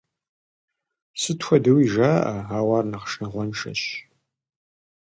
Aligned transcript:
Сыт 1.21 1.39
хуэдэуи 1.45 1.85
жыӀэ, 1.91 2.13
ауэ 2.57 2.75
ар 2.79 2.85
нэхъ 2.91 3.07
шынагъуэншэщ. 3.09 3.81